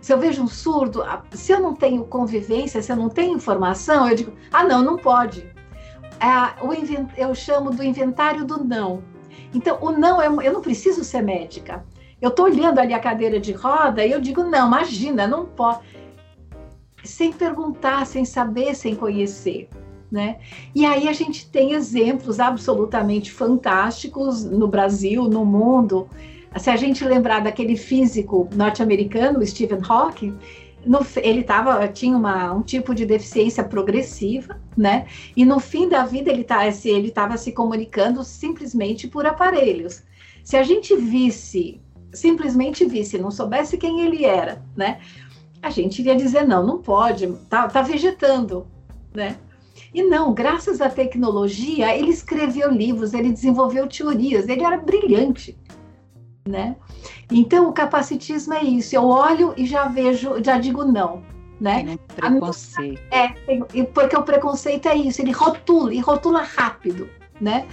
[0.00, 4.08] se eu vejo um surdo, se eu não tenho convivência, se eu não tenho informação,
[4.08, 5.46] eu digo, ah, não, não pode.
[6.20, 7.22] É.
[7.22, 9.02] Eu chamo do inventário do não.
[9.54, 10.26] Então, o não, é...
[10.26, 11.84] eu não preciso ser médica.
[12.20, 15.80] Eu estou olhando ali a cadeira de roda e eu digo, não, imagina, não pode.
[17.04, 19.68] Sem perguntar, sem saber, sem conhecer.
[20.10, 20.38] Né?
[20.74, 26.08] E aí a gente tem exemplos absolutamente fantásticos no Brasil, no mundo.
[26.56, 30.36] Se a gente lembrar daquele físico norte-americano, Stephen Hawking,
[30.84, 35.06] no, ele tava, tinha uma, um tipo de deficiência progressiva, né?
[35.36, 40.02] E no fim da vida ele tá, estava se comunicando simplesmente por aparelhos.
[40.42, 41.78] Se a gente visse
[42.12, 45.00] simplesmente visse, não soubesse quem ele era, né?
[45.62, 48.66] A gente iria dizer, não, não pode, tá, tá vegetando,
[49.14, 49.36] né?
[49.92, 55.58] E não, graças à tecnologia, ele escreveu livros, ele desenvolveu teorias, ele era brilhante,
[56.46, 56.76] né?
[57.30, 61.22] Então, o capacitismo é isso, eu olho e já vejo, já digo não,
[61.60, 61.84] né?
[61.84, 63.00] Tem um preconceito.
[63.10, 63.28] É,
[63.86, 67.08] porque o preconceito é isso, ele rotula, e rotula rápido,
[67.40, 67.66] né?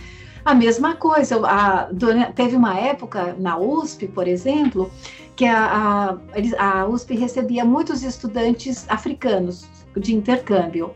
[0.45, 1.89] A mesma coisa, a,
[2.35, 4.91] teve uma época na USP, por exemplo,
[5.35, 6.15] que a,
[6.59, 10.93] a, a USP recebia muitos estudantes africanos de intercâmbio.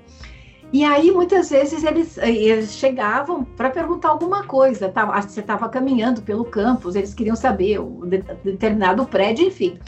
[0.72, 4.88] E aí, muitas vezes, eles, eles chegavam para perguntar alguma coisa.
[4.88, 9.80] Tava, você estava caminhando pelo campus, eles queriam saber o de, determinado prédio, enfim.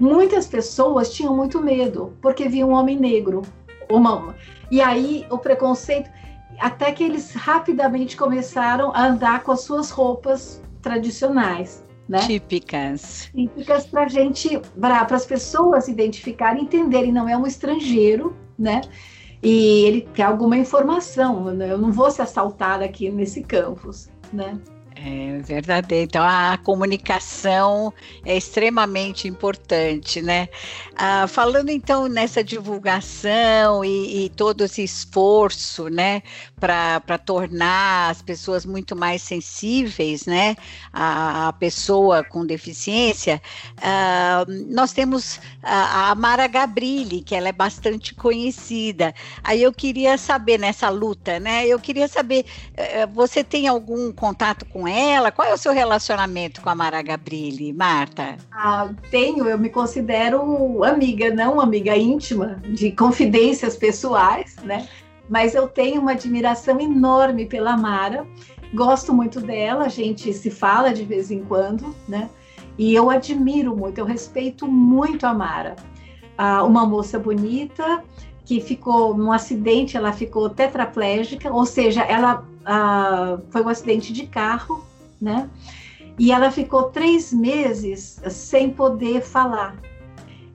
[0.00, 3.42] Muitas pessoas tinham muito medo, porque viam um homem negro.
[3.90, 4.34] Uma,
[4.70, 6.08] e aí, o preconceito
[6.62, 11.84] até que eles rapidamente começaram a andar com as suas roupas tradicionais.
[12.08, 12.18] Né?
[12.20, 13.30] Típicas.
[13.34, 18.82] Típicas para gente, para as pessoas identificarem, entenderem, não é um estrangeiro, né?
[19.42, 21.48] E ele quer alguma informação.
[21.60, 24.58] Eu não vou ser assaltada aqui nesse campus, né?
[24.94, 26.04] É verdadeiro.
[26.04, 27.92] Então, a comunicação
[28.24, 30.48] é extremamente importante, né?
[30.96, 36.22] Ah, falando então nessa divulgação e, e todo esse esforço, né,
[36.60, 40.54] para tornar as pessoas muito mais sensíveis, né,
[40.92, 43.40] a, a pessoa com deficiência,
[43.82, 49.14] ah, nós temos a, a Mara Gabrilli, que ela é bastante conhecida.
[49.42, 51.66] Aí eu queria saber nessa luta, né?
[51.66, 52.44] Eu queria saber,
[52.76, 55.30] eh, você tem algum contato com ela?
[55.30, 58.36] Qual é o seu relacionamento com a Mara Gabrilli, Marta?
[58.52, 64.88] Ah, tenho, eu me considero amiga, não amiga íntima, de confidências pessoais, né?
[65.28, 68.26] Mas eu tenho uma admiração enorme pela Mara,
[68.74, 72.28] gosto muito dela, a gente se fala de vez em quando, né?
[72.78, 75.76] E eu admiro muito, eu respeito muito a Mara.
[76.36, 78.02] Ah, uma moça bonita,
[78.44, 84.26] que ficou num acidente, ela ficou tetraplégica, ou seja, ela ah, foi um acidente de
[84.26, 84.84] carro,
[85.20, 85.48] né?
[86.18, 89.76] E ela ficou três meses sem poder falar.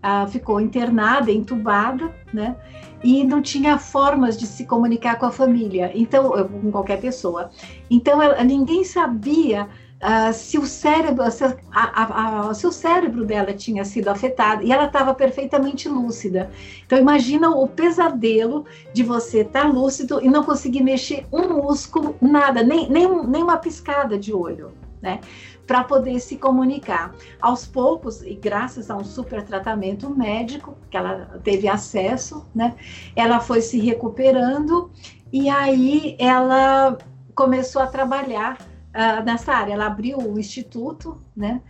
[0.10, 2.56] Ah, ficou internada, entubada, né?
[3.04, 7.52] E não tinha formas de se comunicar com a família, então com qualquer pessoa.
[7.92, 9.68] Então ela, ninguém sabia
[9.98, 14.64] Uh, se o cérebro, se, a, a, a, se o cérebro dela tinha sido afetado
[14.64, 16.52] e ela estava perfeitamente lúcida.
[16.86, 22.16] Então imagina o pesadelo de você estar tá lúcido e não conseguir mexer um músculo,
[22.22, 25.20] nada, nem, nem, nem uma piscada de olho, né?
[25.68, 27.14] Para poder se comunicar.
[27.42, 32.76] Aos poucos, e graças a um super tratamento médico que ela teve acesso, né?
[33.16, 34.90] Ela foi se recuperando
[35.32, 36.98] e aí ela
[37.36, 39.74] começou a trabalhar uh, nessa área.
[39.74, 41.62] Ela abriu o instituto, né?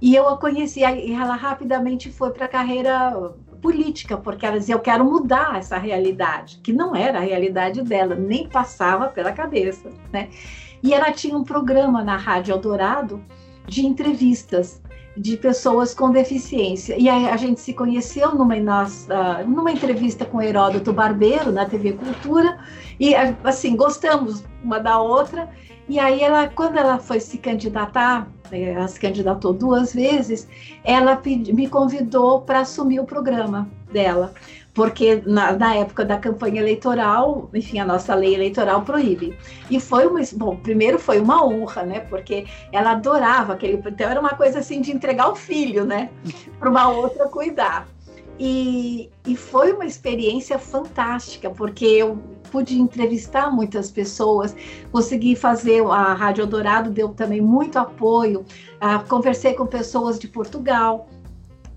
[0.00, 4.74] E eu a conheci, e ela rapidamente foi para a carreira política, porque ela dizia:
[4.74, 9.88] Eu quero mudar essa realidade, que não era a realidade dela, nem passava pela cabeça,
[10.12, 10.28] né?
[10.82, 13.24] E ela tinha um programa na Rádio Eldorado
[13.66, 14.82] de entrevistas
[15.16, 16.96] de pessoas com deficiência.
[16.98, 21.92] E a, a gente se conheceu numa, nossa, numa entrevista com Heródoto Barbeiro, na TV
[21.92, 22.58] Cultura,
[22.98, 25.48] e assim, gostamos uma da outra,
[25.88, 30.48] e aí ela, quando ela foi se candidatar, né, ela se candidatou duas vezes,
[30.84, 34.32] ela me convidou para assumir o programa dela,
[34.74, 39.36] porque na, na, época da campanha eleitoral, enfim, a nossa lei eleitoral proíbe.
[39.70, 42.00] E foi uma, bom, primeiro foi uma honra, né?
[42.00, 46.10] Porque ela adorava aquele, então era uma coisa assim de entregar o filho, né?
[46.58, 47.86] Para uma outra cuidar.
[48.38, 52.18] E, e foi uma experiência fantástica, porque eu
[52.50, 54.56] pude entrevistar muitas pessoas,
[54.90, 61.08] consegui fazer, a Rádio Dourado deu também muito apoio, uh, conversei com pessoas de Portugal,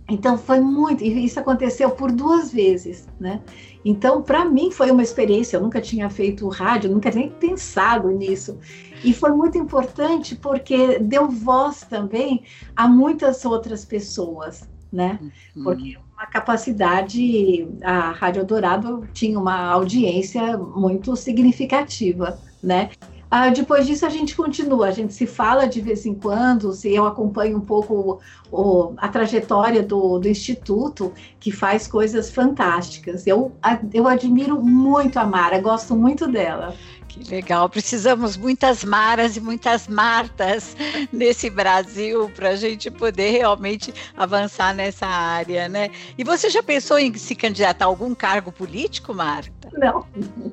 [0.07, 3.41] então foi muito, e isso aconteceu por duas vezes, né?
[3.83, 8.59] Então, para mim foi uma experiência, eu nunca tinha feito rádio, nunca nem pensado nisso.
[9.03, 12.43] E foi muito importante porque deu voz também
[12.75, 15.19] a muitas outras pessoas, né?
[15.55, 15.63] Uhum.
[15.63, 22.89] Porque uma capacidade, a Rádio Dourado tinha uma audiência muito significativa, né?
[23.37, 26.95] Ah, depois disso a gente continua, a gente se fala de vez em quando, se
[26.95, 33.27] eu acompanho um pouco o, o, a trajetória do, do, Instituto, que faz coisas fantásticas.
[33.27, 33.51] Eu,
[33.93, 36.73] eu admiro muito a Mara, gosto muito dela.
[37.15, 40.75] Que legal, precisamos muitas Maras e muitas Martas
[41.13, 45.91] nesse Brasil para a gente poder realmente avançar nessa área, né?
[46.17, 49.71] E você já pensou em se candidatar a algum cargo político, Marta?
[49.71, 50.05] Não.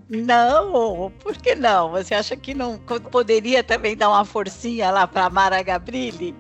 [0.09, 1.13] Não?
[1.19, 1.91] Por que não?
[1.91, 2.79] Você acha que não
[3.11, 6.33] poderia também dar uma forcinha lá para Mara Gabrilli?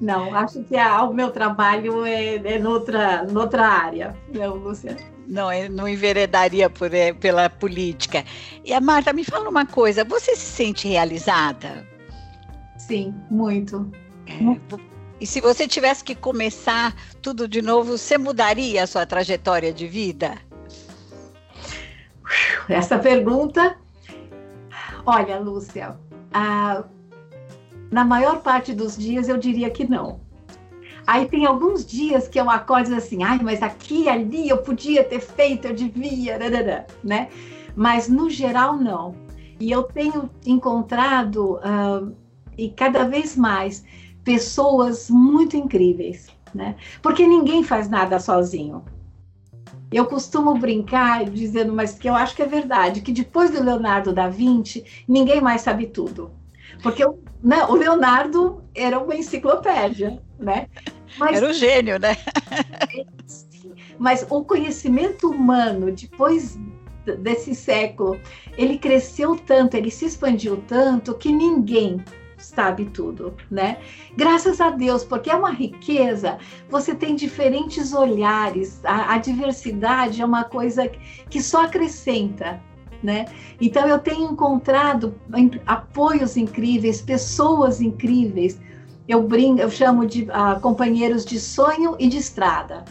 [0.00, 5.48] Não, acho que a, o meu trabalho é, é noutra, noutra área, não, Luciana não,
[5.70, 8.22] não enveredaria por, é, pela política.
[8.62, 11.88] E a Marta, me fala uma coisa, você se sente realizada?
[12.76, 13.90] Sim, muito.
[14.26, 14.34] É,
[15.18, 19.86] e se você tivesse que começar tudo de novo, você mudaria a sua trajetória de
[19.88, 20.36] vida?
[22.68, 23.76] Essa pergunta,
[25.06, 25.96] olha, Lúcia,
[26.32, 26.84] a,
[27.90, 30.20] na maior parte dos dias eu diria que não.
[31.12, 35.20] Aí tem alguns dias que eu acordo assim, ai, mas aqui ali eu podia ter
[35.20, 36.38] feito, eu devia,
[37.04, 37.28] né?
[37.76, 39.14] Mas no geral não.
[39.60, 42.16] E eu tenho encontrado uh,
[42.56, 43.84] e cada vez mais
[44.24, 46.76] pessoas muito incríveis, né?
[47.02, 48.82] Porque ninguém faz nada sozinho.
[49.92, 54.14] Eu costumo brincar dizendo, mas que eu acho que é verdade, que depois do Leonardo
[54.14, 56.30] da Vinci, ninguém mais sabe tudo.
[56.82, 57.04] Porque
[57.42, 60.68] né, o Leonardo era uma enciclopédia, né?
[61.18, 62.16] Mas, era o gênio, né?
[63.98, 66.58] mas o conhecimento humano, depois
[67.18, 68.18] desse século,
[68.56, 72.02] ele cresceu tanto, ele se expandiu tanto que ninguém
[72.42, 73.78] sabe tudo, né?
[74.16, 80.24] Graças a Deus, porque é uma riqueza, você tem diferentes olhares, a, a diversidade é
[80.24, 80.88] uma coisa
[81.30, 82.60] que só acrescenta,
[83.02, 83.26] né?
[83.60, 85.14] Então eu tenho encontrado
[85.66, 88.60] apoios incríveis, pessoas incríveis.
[89.08, 92.84] Eu brinco, eu chamo de uh, companheiros de sonho e de estrada,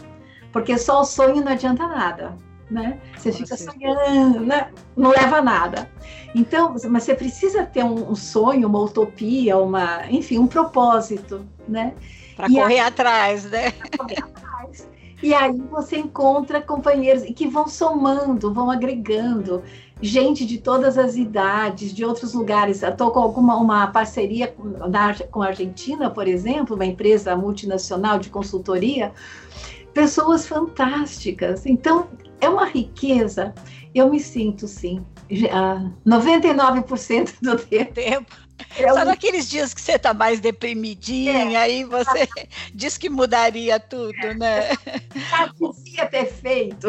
[0.52, 2.36] porque só o sonho não adianta nada,
[2.70, 3.00] né?
[3.16, 4.70] Você fica sonhando, né?
[4.96, 5.90] Não leva a nada.
[6.34, 11.94] Então, mas você precisa ter um, um sonho, uma utopia, uma, enfim, um propósito, né?
[12.36, 13.72] Para correr aí, atrás, né?
[13.98, 14.88] correr atrás.
[15.22, 19.62] E aí você encontra companheiros que vão somando, vão agregando
[20.02, 22.82] gente de todas as idades, de outros lugares.
[22.82, 24.74] Estou com alguma uma parceria com,
[25.30, 29.12] com a Argentina, por exemplo, uma empresa multinacional de consultoria,
[29.94, 31.64] pessoas fantásticas.
[31.64, 32.08] Então,
[32.40, 33.54] é uma riqueza.
[33.94, 35.04] Eu me sinto, sim,
[36.04, 37.56] 99% do
[37.94, 38.26] tempo
[38.76, 38.94] eu...
[38.94, 41.56] Só naqueles dias que você está mais deprimidinha, é.
[41.56, 42.28] aí você
[42.74, 44.34] diz que mudaria tudo, é.
[44.34, 44.68] né?
[45.94, 46.88] Já ter feito.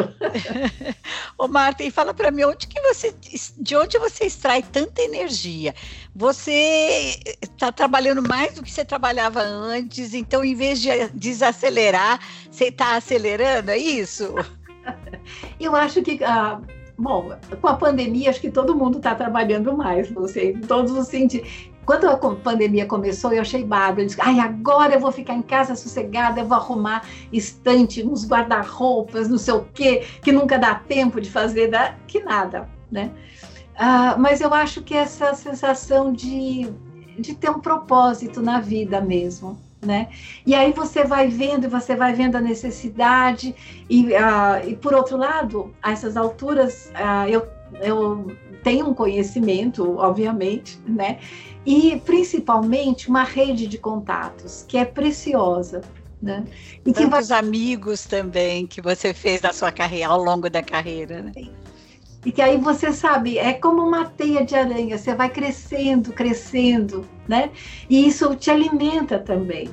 [1.38, 3.14] Ô, Marta, e fala para mim, onde que você,
[3.58, 5.74] de onde você extrai tanta energia?
[6.14, 12.20] Você está trabalhando mais do que você trabalhava antes, então, em vez de desacelerar,
[12.50, 14.34] você está acelerando, é isso?
[15.58, 16.14] Eu acho que...
[16.16, 20.60] Uh Bom, com a pandemia, acho que todo mundo está trabalhando mais, não sei, em
[20.60, 21.48] todos os sentidos.
[21.84, 24.02] Quando a pandemia começou, eu achei bárbaro.
[24.02, 28.26] Eu disse, ai, agora eu vou ficar em casa sossegada, eu vou arrumar estante, uns
[28.26, 33.10] guarda-roupas, não sei o quê, que nunca dá tempo de fazer, dá, que nada, né?
[33.76, 36.68] Ah, mas eu acho que essa sensação de,
[37.18, 40.08] de ter um propósito na vida mesmo, né?
[40.46, 43.54] E aí você vai vendo, você vai vendo a necessidade
[43.88, 47.46] e, uh, e por outro lado, a essas alturas uh, eu,
[47.82, 51.18] eu tenho um conhecimento, obviamente, né?
[51.66, 55.82] E principalmente uma rede de contatos que é preciosa.
[56.20, 56.44] Né?
[56.86, 57.38] E Tantos vai...
[57.38, 61.22] amigos também que você fez na sua carreira, ao longo da carreira.
[61.22, 61.32] Né?
[62.24, 67.06] E que aí você sabe, é como uma teia de aranha, você vai crescendo, crescendo,
[67.28, 67.50] né?
[67.90, 69.68] E isso te alimenta também.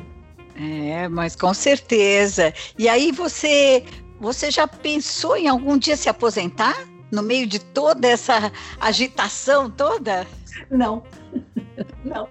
[0.56, 2.54] É, mas com certeza.
[2.78, 3.86] E aí você
[4.20, 6.86] você já pensou em algum dia se aposentar?
[7.12, 10.28] No meio de toda essa agitação toda?
[10.70, 11.04] Não,
[12.03, 12.27] não.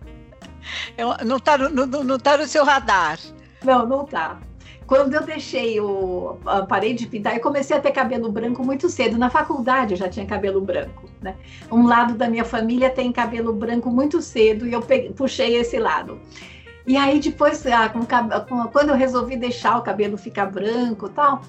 [1.27, 3.19] Não está no, no, não tá no seu radar?
[3.65, 4.39] Não, não está.
[4.87, 6.37] Quando eu deixei o.
[6.69, 9.17] parei de pintar, eu comecei a ter cabelo branco muito cedo.
[9.17, 11.09] Na faculdade eu já tinha cabelo branco.
[11.23, 11.37] Né?
[11.71, 15.79] Um lado da minha família tem cabelo branco muito cedo e eu peguei, puxei esse
[15.79, 16.21] lado.
[16.87, 18.05] E aí depois, ah, com,
[18.69, 21.43] quando eu resolvi deixar o cabelo ficar branco e tal,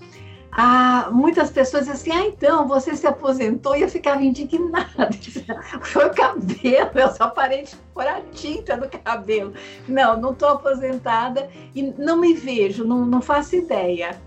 [0.51, 5.09] ah, muitas pessoas assim, ah, então, você se aposentou e eu ficava indignada.
[5.81, 9.53] Foi o cabelo, eu só parei de pôr a tinta no cabelo.
[9.87, 14.19] Não, não estou aposentada e não me vejo, não, não faço ideia.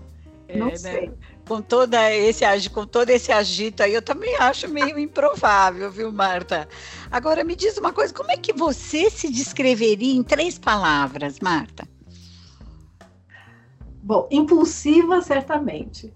[0.47, 0.75] É, não né?
[0.75, 1.11] sei.
[1.47, 6.67] Com, toda esse, com todo esse agito aí, eu também acho meio improvável, viu, Marta?
[7.11, 11.87] Agora, me diz uma coisa, como é que você se descreveria em três palavras, Marta?
[14.05, 16.13] Bom, impulsiva, certamente.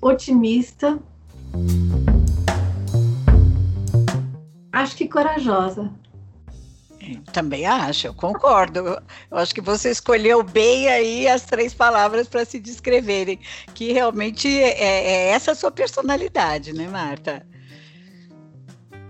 [0.00, 0.98] Otimista.
[4.72, 5.92] Acho que corajosa.
[6.98, 8.98] É, também acho, eu concordo.
[9.30, 13.38] Eu acho que você escolheu bem aí as três palavras para se descreverem,
[13.74, 17.46] que realmente é, é essa a sua personalidade, né, Marta?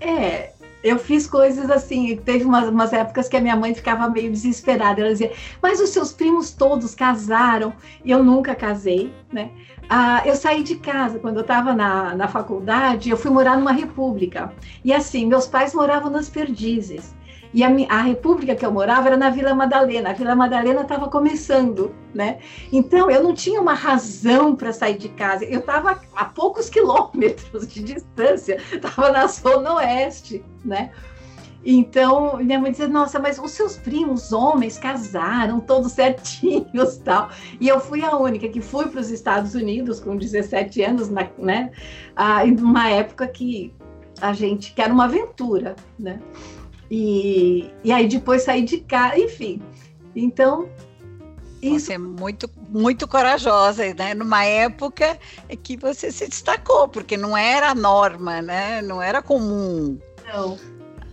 [0.01, 4.31] É, eu fiz coisas assim, teve umas, umas, épocas que a minha mãe ficava meio
[4.31, 5.01] desesperada.
[5.01, 7.73] Ela dizia, mas os seus primos todos casaram
[8.05, 9.51] e eu nunca casei, né?
[9.89, 13.73] Ah, eu saí de casa quando eu estava na, na faculdade, eu fui morar numa
[13.73, 14.53] república.
[14.85, 17.15] E assim, meus pais moravam nas perdizes.
[17.55, 20.11] E a, a, república que eu morava era na Vila Madalena.
[20.11, 22.39] A Vila Madalena estava começando, né?
[22.73, 25.45] Então eu não tinha uma razão para sair de casa.
[25.45, 30.91] Eu estava a poucos quilômetros de distância, estava na zona oeste, né?
[31.65, 37.31] Então, minha mãe dizia, nossa, mas os seus primos homens casaram todos certinhos tal.
[37.61, 41.71] E eu fui a única que fui para os Estados Unidos com 17 anos, né?
[42.17, 43.73] Ah, em uma época que
[44.21, 46.21] a gente, que era uma aventura, né?
[46.95, 49.63] E, e aí depois saí de casa, enfim.
[50.15, 50.69] Então.
[51.63, 51.87] Isso...
[51.87, 54.13] Você é muito, muito corajosa, né?
[54.13, 55.19] Numa época
[55.63, 58.83] que você se destacou, porque não era a norma, né?
[58.83, 59.99] Não era comum.
[60.31, 60.59] Não.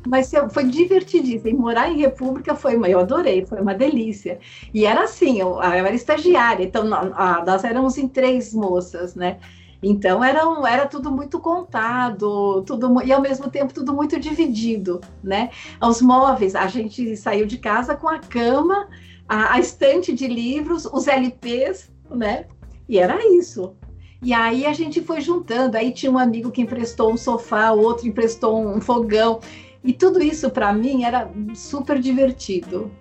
[0.06, 1.48] Mas foi divertidíssimo.
[1.48, 4.38] E morar em República foi, eu adorei, foi uma delícia.
[4.74, 9.40] E era assim, eu, eu era estagiária, então nós éramos em três moças, né?
[9.82, 15.52] Então era, era tudo muito contado, tudo e ao mesmo tempo tudo muito dividido, né?
[15.82, 18.90] Os móveis, a gente saiu de casa com a cama,
[19.28, 22.46] a, a estante de livros, os LPs, né?
[22.88, 23.74] E era isso.
[24.22, 25.78] E aí a gente foi juntando.
[25.78, 29.40] Aí tinha um amigo que emprestou um sofá, outro emprestou um fogão.
[29.84, 32.92] E tudo isso para mim era super divertido.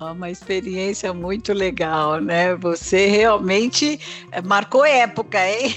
[0.00, 2.54] É uma experiência muito legal, né?
[2.54, 3.98] Você realmente
[4.30, 5.74] eh, marcou época, hein?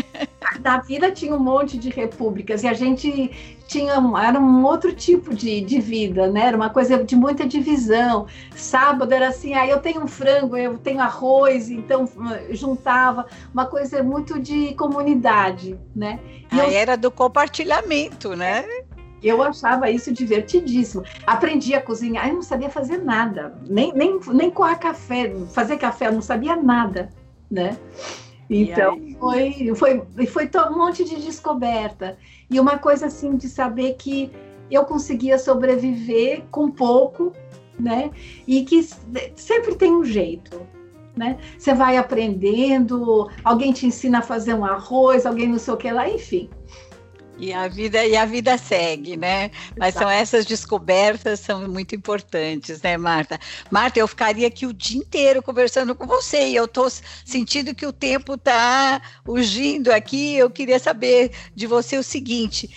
[0.64, 3.92] Na vida tinha um monte de repúblicas e a gente tinha
[4.26, 6.46] era um outro tipo de, de vida, né?
[6.46, 8.26] Era uma coisa de muita divisão.
[8.56, 12.08] Sábado era assim, aí ah, eu tenho um frango, eu tenho arroz, então
[12.50, 16.18] juntava uma coisa muito de comunidade, né?
[16.50, 16.70] E eu...
[16.70, 18.64] era do compartilhamento, né?
[19.22, 21.04] Eu achava isso divertidíssimo.
[21.26, 26.06] Aprendi a cozinhar, eu não sabia fazer nada, nem, nem, nem coar café, fazer café,
[26.08, 27.10] eu não sabia nada,
[27.50, 27.76] né?
[28.50, 32.16] Então foi, foi, foi um monte de descoberta.
[32.50, 34.30] E uma coisa assim de saber que
[34.70, 37.32] eu conseguia sobreviver com pouco,
[37.78, 38.10] né?
[38.46, 38.82] E que
[39.36, 40.66] sempre tem um jeito.
[41.16, 41.36] Né?
[41.58, 45.90] Você vai aprendendo, alguém te ensina a fazer um arroz, alguém não sei o que
[45.90, 46.48] lá, enfim.
[47.38, 49.50] E a vida e a vida segue, né?
[49.76, 50.04] Mas Exato.
[50.04, 53.38] são essas descobertas são muito importantes, né, Marta?
[53.70, 56.90] Marta, eu ficaria aqui o dia inteiro conversando com você e eu estou
[57.24, 60.34] sentindo que o tempo está urgindo aqui.
[60.34, 62.68] Eu queria saber de você o seguinte: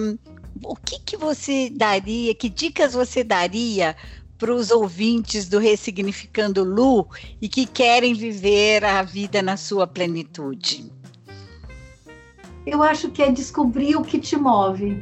[0.00, 0.16] um,
[0.62, 3.94] o que, que você daria, que dicas você daria
[4.38, 7.08] para os ouvintes do Ressignificando Lu
[7.40, 10.90] e que querem viver a vida na sua plenitude?
[12.66, 14.98] Eu acho que é descobrir o que te move,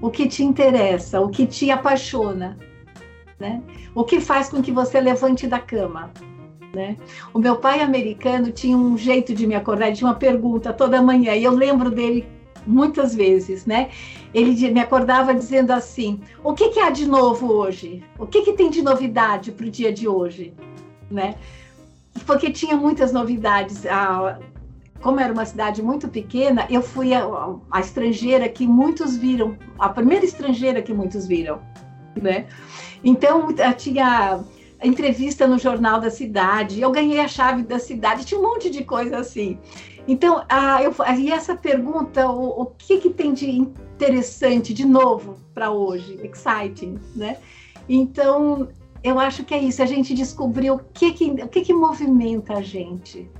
[0.00, 2.56] o que te interessa, o que te apaixona,
[3.38, 3.60] né?
[3.94, 6.12] O que faz com que você levante da cama,
[6.72, 6.96] né?
[7.34, 11.34] O meu pai americano tinha um jeito de me acordar, tinha uma pergunta toda manhã,
[11.34, 12.24] e eu lembro dele
[12.64, 13.90] muitas vezes, né?
[14.32, 18.04] Ele me acordava dizendo assim: "O que, que há de novo hoje?
[18.16, 20.52] O que, que tem de novidade para o dia de hoje?",
[21.10, 21.34] né?
[22.24, 23.84] Porque tinha muitas novidades.
[23.86, 24.38] Ah,
[25.00, 27.24] como era uma cidade muito pequena, eu fui a,
[27.70, 31.60] a, estrangeira que muitos viram, a primeira estrangeira que muitos viram,
[32.20, 32.46] né?
[33.02, 34.40] Então tinha
[34.82, 38.84] entrevista no jornal da cidade, eu ganhei a chave da cidade, tinha um monte de
[38.84, 39.58] coisa assim.
[40.06, 45.38] Então, ah, eu, e essa pergunta, o, o que, que tem de interessante, de novo,
[45.52, 46.18] para hoje?
[46.22, 47.36] Exciting, né?
[47.88, 48.68] Então,
[49.02, 52.54] eu acho que é isso, a gente descobriu o que, que, o que, que movimenta
[52.54, 53.30] a gente,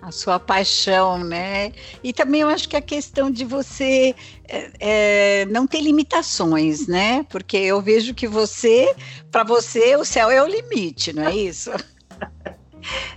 [0.00, 1.72] a sua paixão, né?
[2.02, 4.14] E também eu acho que a questão de você
[4.48, 7.24] é, não ter limitações, né?
[7.28, 8.94] Porque eu vejo que você,
[9.30, 11.70] para você, o céu é o limite, não é isso?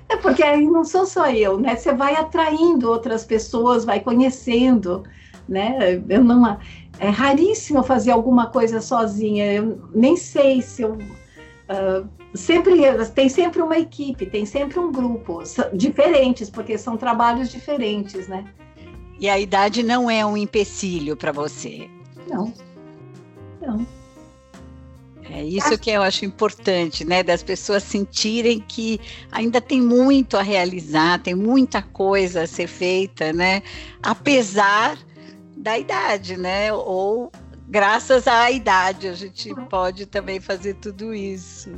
[0.07, 1.75] É porque aí não sou só eu, né?
[1.75, 5.03] Você vai atraindo outras pessoas, vai conhecendo,
[5.47, 6.01] né?
[6.09, 6.57] Eu não
[6.99, 9.53] é raríssimo fazer alguma coisa sozinha.
[9.53, 12.81] Eu nem sei se eu uh, sempre
[13.13, 18.45] tem sempre uma equipe, tem sempre um grupo, diferentes, porque são trabalhos diferentes, né?
[19.19, 21.89] E a idade não é um empecilho para você?
[22.29, 22.53] Não.
[23.61, 23.85] Não.
[25.31, 27.21] É isso que eu acho importante, né?
[27.21, 28.99] Das pessoas sentirem que
[29.31, 33.61] ainda tem muito a realizar, tem muita coisa a ser feita, né?
[34.01, 34.97] Apesar
[35.55, 36.73] da idade, né?
[36.73, 37.31] Ou
[37.67, 39.65] graças à idade a gente uhum.
[39.65, 41.69] pode também fazer tudo isso.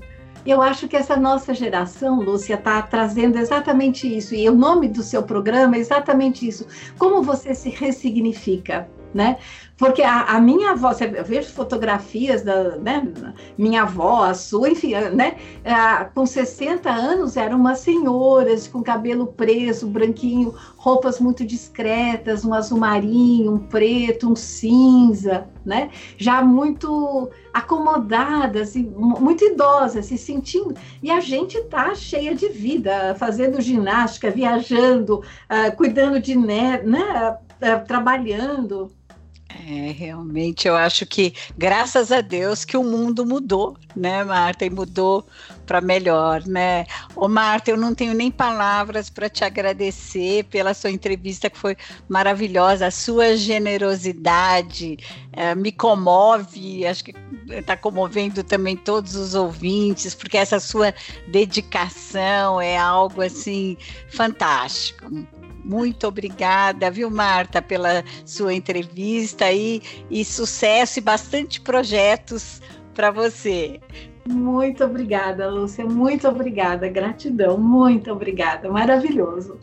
[0.46, 4.34] Eu acho que essa nossa geração, Lúcia, está trazendo exatamente isso.
[4.34, 6.66] E o nome do seu programa é exatamente isso.
[6.98, 9.38] Como você se ressignifica, né?
[9.82, 13.12] Porque a, a, minha avó, eu vejo fotografias da né,
[13.58, 15.38] minha avó, a sua, enfim, né?
[16.14, 22.78] com 60 anos eram umas senhoras com cabelo preso, branquinho, roupas muito discretas, um azul
[22.78, 25.90] marinho, um preto, um cinza, né?
[26.16, 30.76] Já muito acomodadas e muito idosas, se sentindo.
[31.02, 37.36] E a gente tá cheia de vida, fazendo ginástica, viajando, uh, cuidando de né, né
[37.62, 38.92] uh, trabalhando.
[39.60, 44.66] É, realmente eu acho que, graças a Deus, que o mundo mudou, né, Marta?
[44.66, 45.26] E mudou
[45.66, 46.86] para melhor, né?
[47.16, 51.78] Ô, Marta, eu não tenho nem palavras para te agradecer pela sua entrevista, que foi
[52.10, 52.88] maravilhosa.
[52.88, 54.98] A sua generosidade
[55.34, 57.14] é, me comove, acho que
[57.50, 60.94] está comovendo também todos os ouvintes, porque essa sua
[61.28, 63.78] dedicação é algo, assim,
[64.10, 65.06] fantástico.
[65.64, 72.62] Muito obrigada, viu, Marta, pela sua entrevista e, e sucesso e bastante projetos
[72.94, 73.80] para você.
[74.28, 75.86] Muito obrigada, Lúcia.
[75.86, 76.88] Muito obrigada.
[76.88, 77.58] Gratidão.
[77.58, 78.70] Muito obrigada.
[78.70, 79.58] Maravilhoso.